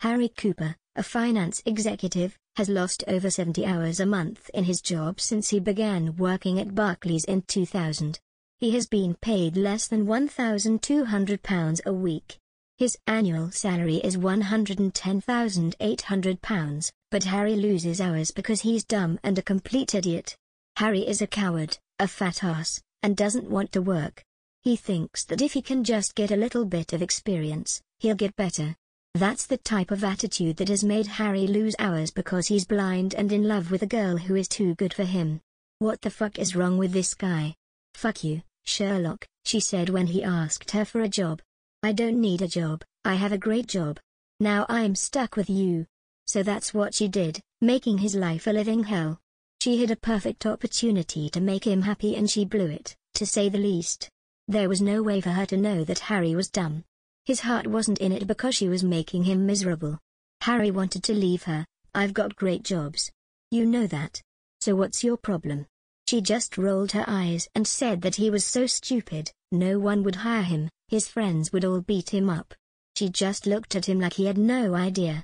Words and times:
Harry 0.00 0.28
Cooper, 0.30 0.74
a 0.96 1.02
finance 1.02 1.62
executive, 1.66 2.38
has 2.56 2.70
lost 2.70 3.04
over 3.06 3.28
70 3.28 3.66
hours 3.66 4.00
a 4.00 4.06
month 4.06 4.48
in 4.54 4.64
his 4.64 4.80
job 4.80 5.20
since 5.20 5.50
he 5.50 5.60
began 5.60 6.16
working 6.16 6.58
at 6.58 6.74
Barclays 6.74 7.26
in 7.26 7.42
2000. 7.42 8.18
He 8.58 8.70
has 8.70 8.86
been 8.86 9.14
paid 9.20 9.58
less 9.58 9.88
than 9.88 10.06
£1,200 10.06 11.80
a 11.84 11.92
week. 11.92 12.38
His 12.78 12.96
annual 13.06 13.50
salary 13.50 13.96
is 13.96 14.16
£110,800, 14.16 16.92
but 17.10 17.24
Harry 17.24 17.56
loses 17.56 18.00
hours 18.00 18.30
because 18.30 18.62
he's 18.62 18.84
dumb 18.84 19.20
and 19.22 19.38
a 19.38 19.42
complete 19.42 19.94
idiot. 19.94 20.34
Harry 20.76 21.06
is 21.06 21.20
a 21.20 21.26
coward, 21.26 21.76
a 21.98 22.08
fat 22.08 22.42
ass, 22.42 22.80
and 23.02 23.18
doesn't 23.18 23.50
want 23.50 23.70
to 23.72 23.82
work. 23.82 24.22
He 24.62 24.76
thinks 24.76 25.26
that 25.26 25.42
if 25.42 25.52
he 25.52 25.60
can 25.60 25.84
just 25.84 26.14
get 26.14 26.30
a 26.30 26.36
little 26.36 26.64
bit 26.64 26.94
of 26.94 27.02
experience, 27.02 27.82
he'll 27.98 28.14
get 28.14 28.34
better. 28.34 28.76
That's 29.14 29.46
the 29.46 29.56
type 29.56 29.90
of 29.90 30.04
attitude 30.04 30.56
that 30.58 30.68
has 30.68 30.84
made 30.84 31.06
Harry 31.06 31.46
lose 31.46 31.74
hours 31.78 32.12
because 32.12 32.46
he's 32.46 32.64
blind 32.64 33.14
and 33.14 33.32
in 33.32 33.48
love 33.48 33.70
with 33.70 33.82
a 33.82 33.86
girl 33.86 34.16
who 34.16 34.36
is 34.36 34.46
too 34.46 34.74
good 34.76 34.94
for 34.94 35.04
him. 35.04 35.40
What 35.80 36.00
the 36.00 36.10
fuck 36.10 36.38
is 36.38 36.54
wrong 36.54 36.78
with 36.78 36.92
this 36.92 37.12
guy? 37.14 37.54
Fuck 37.94 38.22
you, 38.22 38.42
Sherlock, 38.64 39.26
she 39.44 39.58
said 39.58 39.88
when 39.88 40.06
he 40.06 40.22
asked 40.22 40.70
her 40.70 40.84
for 40.84 41.00
a 41.00 41.08
job. 41.08 41.42
I 41.82 41.92
don't 41.92 42.20
need 42.20 42.40
a 42.40 42.48
job, 42.48 42.84
I 43.04 43.14
have 43.14 43.32
a 43.32 43.38
great 43.38 43.66
job. 43.66 43.98
Now 44.38 44.64
I'm 44.68 44.94
stuck 44.94 45.34
with 45.36 45.50
you. 45.50 45.86
So 46.26 46.44
that's 46.44 46.72
what 46.72 46.94
she 46.94 47.08
did, 47.08 47.40
making 47.60 47.98
his 47.98 48.14
life 48.14 48.46
a 48.46 48.52
living 48.52 48.84
hell. 48.84 49.18
She 49.60 49.80
had 49.80 49.90
a 49.90 49.96
perfect 49.96 50.46
opportunity 50.46 51.28
to 51.30 51.40
make 51.40 51.66
him 51.66 51.82
happy 51.82 52.14
and 52.14 52.30
she 52.30 52.44
blew 52.44 52.66
it, 52.66 52.94
to 53.14 53.26
say 53.26 53.48
the 53.48 53.58
least. 53.58 54.08
There 54.46 54.68
was 54.68 54.80
no 54.80 55.02
way 55.02 55.20
for 55.20 55.30
her 55.30 55.46
to 55.46 55.56
know 55.56 55.82
that 55.84 55.98
Harry 55.98 56.36
was 56.36 56.48
dumb. 56.48 56.84
His 57.30 57.38
heart 57.38 57.68
wasn't 57.68 58.00
in 58.00 58.10
it 58.10 58.26
because 58.26 58.56
she 58.56 58.68
was 58.68 58.82
making 58.82 59.22
him 59.22 59.46
miserable. 59.46 60.00
Harry 60.40 60.72
wanted 60.72 61.04
to 61.04 61.14
leave 61.14 61.44
her, 61.44 61.64
I've 61.94 62.12
got 62.12 62.34
great 62.34 62.64
jobs. 62.64 63.08
You 63.52 63.66
know 63.66 63.86
that. 63.86 64.20
So 64.60 64.74
what's 64.74 65.04
your 65.04 65.16
problem? 65.16 65.66
She 66.08 66.22
just 66.22 66.58
rolled 66.58 66.90
her 66.90 67.04
eyes 67.06 67.46
and 67.54 67.68
said 67.68 68.02
that 68.02 68.16
he 68.16 68.30
was 68.30 68.44
so 68.44 68.66
stupid, 68.66 69.30
no 69.52 69.78
one 69.78 70.02
would 70.02 70.16
hire 70.16 70.42
him, 70.42 70.70
his 70.88 71.06
friends 71.06 71.52
would 71.52 71.64
all 71.64 71.80
beat 71.80 72.12
him 72.12 72.28
up. 72.28 72.52
She 72.96 73.08
just 73.08 73.46
looked 73.46 73.76
at 73.76 73.88
him 73.88 74.00
like 74.00 74.14
he 74.14 74.26
had 74.26 74.36
no 74.36 74.74
idea. 74.74 75.22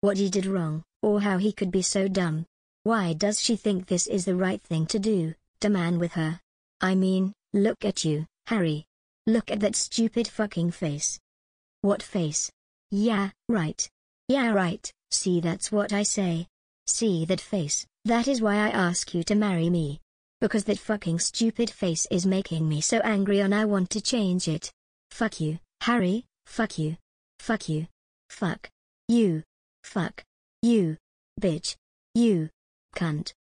What 0.00 0.16
he 0.16 0.30
did 0.30 0.46
wrong, 0.46 0.82
or 1.02 1.20
how 1.20 1.36
he 1.36 1.52
could 1.52 1.70
be 1.70 1.82
so 1.82 2.08
dumb. 2.08 2.46
Why 2.84 3.12
does 3.12 3.38
she 3.38 3.56
think 3.56 3.86
this 3.86 4.06
is 4.06 4.24
the 4.24 4.34
right 4.34 4.62
thing 4.62 4.86
to 4.86 4.98
do, 4.98 5.34
to 5.60 5.68
man 5.68 5.98
with 5.98 6.12
her? 6.12 6.40
I 6.80 6.94
mean, 6.94 7.34
look 7.52 7.84
at 7.84 8.02
you, 8.02 8.24
Harry. 8.46 8.86
Look 9.26 9.50
at 9.50 9.60
that 9.60 9.76
stupid 9.76 10.26
fucking 10.26 10.70
face. 10.70 11.20
What 11.84 12.02
face? 12.02 12.50
Yeah, 12.90 13.28
right. 13.46 13.86
Yeah, 14.30 14.52
right, 14.52 14.90
see 15.10 15.42
that's 15.42 15.70
what 15.70 15.92
I 15.92 16.02
say. 16.02 16.46
See 16.86 17.26
that 17.26 17.42
face, 17.42 17.86
that 18.06 18.26
is 18.26 18.40
why 18.40 18.54
I 18.54 18.70
ask 18.70 19.12
you 19.12 19.22
to 19.24 19.34
marry 19.34 19.68
me. 19.68 20.00
Because 20.40 20.64
that 20.64 20.78
fucking 20.78 21.18
stupid 21.18 21.68
face 21.68 22.06
is 22.10 22.24
making 22.24 22.66
me 22.66 22.80
so 22.80 23.00
angry 23.00 23.40
and 23.40 23.54
I 23.54 23.66
want 23.66 23.90
to 23.90 24.00
change 24.00 24.48
it. 24.48 24.72
Fuck 25.10 25.42
you, 25.42 25.58
Harry, 25.82 26.24
fuck 26.46 26.78
you. 26.78 26.96
Fuck 27.38 27.68
you. 27.68 27.86
Fuck. 28.30 28.70
You. 29.06 29.42
Fuck. 29.82 30.24
You. 30.62 30.96
Bitch. 31.38 31.76
You. 32.14 32.48
Cunt. 32.96 33.34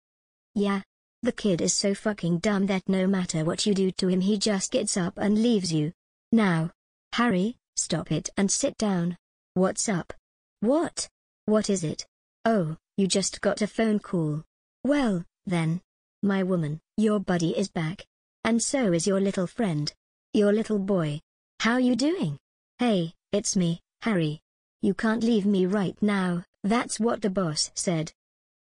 Yeah. 0.55 0.81
The 1.23 1.33
kid 1.33 1.61
is 1.61 1.75
so 1.75 1.95
fucking 1.95 2.39
dumb 2.39 2.65
that 2.69 2.89
no 2.89 3.07
matter 3.07 3.45
what 3.45 3.67
you 3.67 3.75
do 3.75 3.91
to 3.99 4.09
him 4.09 4.23
he 4.23 4.39
just 4.39 4.73
gets 4.73 4.97
up 4.97 5.19
and 5.19 5.43
leaves 5.43 5.71
you. 5.71 5.93
Now. 6.33 6.71
Harry, 7.13 7.57
Stop 7.81 8.13
it 8.13 8.29
and 8.37 8.51
sit 8.51 8.77
down. 8.77 9.17
What's 9.55 9.89
up? 9.89 10.13
What? 10.61 11.09
What 11.47 11.71
is 11.71 11.83
it? 11.83 12.07
Oh, 12.45 12.77
you 12.99 13.07
just 13.07 13.41
got 13.41 13.63
a 13.63 13.67
phone 13.67 13.99
call. 13.99 14.45
Well, 14.85 15.25
then. 15.47 15.81
My 16.23 16.43
woman, 16.43 16.81
your 16.99 17.21
buddy 17.21 17.57
is 17.57 17.71
back. 17.71 18.05
And 18.45 18.63
so 18.63 18.93
is 18.93 19.07
your 19.07 19.19
little 19.19 19.47
friend. 19.47 19.91
Your 20.35 20.53
little 20.53 20.79
boy. 20.79 21.21
How 21.61 21.79
you 21.79 21.97
doing? 21.97 22.37
Hey, 22.79 23.15
it's 23.33 23.57
me, 23.57 23.81
Harry. 24.03 24.43
You 24.83 24.93
can't 24.93 25.25
leave 25.25 25.47
me 25.47 25.65
right 25.65 25.97
now, 26.03 26.45
that's 26.63 27.01
what 27.01 27.23
the 27.23 27.31
boss 27.31 27.71
said. 27.75 28.13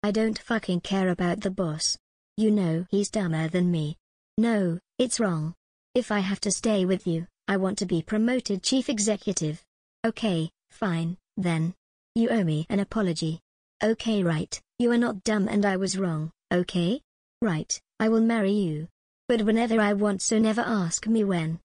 I 0.03 0.11
don't 0.11 0.37
fucking 0.37 0.81
care 0.81 1.11
about 1.11 1.43
the 1.43 1.51
boss. 1.53 1.97
You 2.37 2.51
know 2.51 2.87
he's 2.91 3.09
dumber 3.09 3.47
than 3.47 3.71
me. 3.71 3.99
No, 4.37 4.81
it's 4.99 5.21
wrong. 5.21 5.55
If 5.95 6.11
I 6.11 6.19
have 6.19 6.41
to 6.41 6.51
stay 6.51 6.85
with 6.85 7.07
you, 7.07 7.29
I 7.49 7.57
want 7.57 7.79
to 7.79 7.87
be 7.87 8.03
promoted 8.03 8.63
chief 8.63 8.89
executive. 8.89 9.63
Okay, 10.05 10.51
fine, 10.71 11.17
then. 11.37 11.75
You 12.15 12.29
owe 12.31 12.43
me 12.43 12.67
an 12.69 12.81
apology. 12.81 13.41
Okay 13.85 14.23
right, 14.23 14.59
you 14.79 14.91
are 14.91 14.99
not 14.99 15.23
dumb 15.23 15.49
and 15.49 15.65
I 15.65 15.77
was 15.77 15.99
wrong, 15.99 16.33
okay? 16.51 17.01
Right, 17.41 17.79
I 18.01 18.09
will 18.09 18.23
marry 18.35 18.53
you. 18.53 18.89
But 19.29 19.43
whenever 19.43 19.81
I 19.81 19.93
want 19.93 20.23
so 20.23 20.39
never 20.39 20.63
ask 20.63 21.07
me 21.07 21.23
when. 21.25 21.55